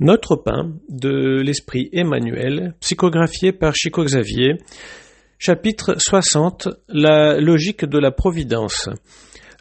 [0.00, 4.58] Notre pain de l'esprit Emmanuel, psychographié par Chico Xavier,
[5.38, 8.88] chapitre 60, la logique de la providence.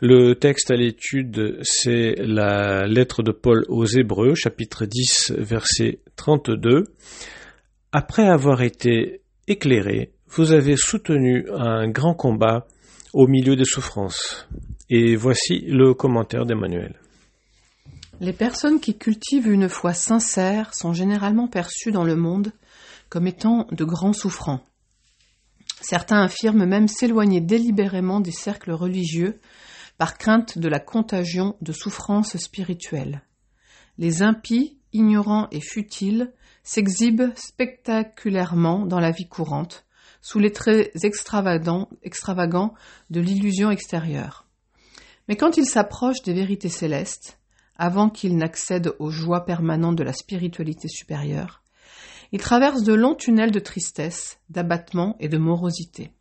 [0.02, 6.86] Le texte à l'étude, c'est la lettre de Paul aux Hébreux, chapitre 10, verset 32.
[7.92, 12.66] Après avoir été éclairé, vous avez soutenu un grand combat
[13.14, 14.48] au milieu des souffrances.
[14.90, 16.96] Et voici le commentaire d'Emmanuel.
[18.24, 22.54] Les personnes qui cultivent une foi sincère sont généralement perçues dans le monde
[23.10, 24.64] comme étant de grands souffrants.
[25.82, 29.42] Certains affirment même s'éloigner délibérément des cercles religieux
[29.98, 33.24] par crainte de la contagion de souffrances spirituelles.
[33.98, 36.32] Les impies, ignorants et futiles,
[36.64, 39.86] s'exhibent spectaculairement dans la vie courante,
[40.22, 42.74] sous les traits extravagants, extravagants
[43.10, 44.48] de l'illusion extérieure.
[45.28, 47.38] Mais quand ils s'approchent des vérités célestes,
[47.84, 51.62] avant qu'ils n'accèdent aux joies permanentes de la spiritualité supérieure,
[52.32, 56.14] ils traversent de longs tunnels de tristesse, d'abattement et de morosité.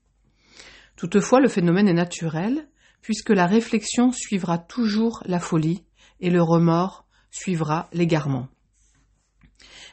[0.96, 2.68] Toutefois, le phénomène est naturel,
[3.00, 5.84] puisque la réflexion suivra toujours la folie
[6.18, 8.48] et le remords suivra l'égarement.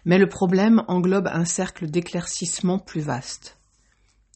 [0.04, 3.60] Mais le problème englobe un cercle d'éclaircissement plus vaste.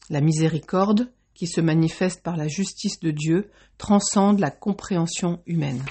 [0.08, 5.82] La miséricorde, qui se manifeste par la justice de Dieu, transcende la compréhension humaine.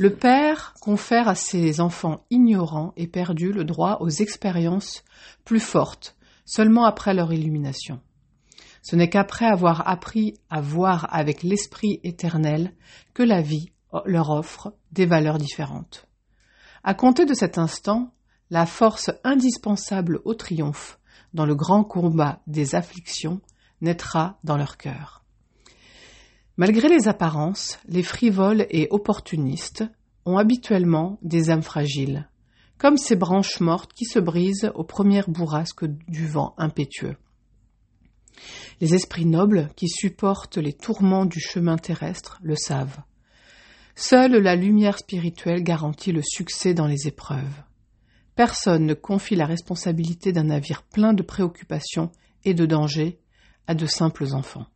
[0.00, 5.04] Le Père confère à ses enfants ignorants et perdus le droit aux expériences
[5.44, 8.00] plus fortes, seulement après leur illumination.
[8.80, 12.72] Ce n'est qu'après avoir appris à voir avec l'Esprit éternel
[13.12, 13.72] que la vie
[14.06, 16.06] leur offre des valeurs différentes.
[16.82, 18.14] À compter de cet instant,
[18.48, 20.98] la force indispensable au triomphe
[21.34, 23.42] dans le grand combat des afflictions
[23.82, 25.20] naîtra dans leur cœur.
[26.60, 29.84] Malgré les apparences, les frivoles et opportunistes
[30.26, 32.28] ont habituellement des âmes fragiles,
[32.78, 37.16] comme ces branches mortes qui se brisent aux premières bourrasques du vent impétueux.
[38.80, 43.02] Les esprits nobles qui supportent les tourments du chemin terrestre le savent.
[43.94, 47.62] Seule la lumière spirituelle garantit le succès dans les épreuves.
[48.34, 52.10] Personne ne confie la responsabilité d'un navire plein de préoccupations
[52.44, 53.18] et de dangers
[53.66, 54.66] à de simples enfants.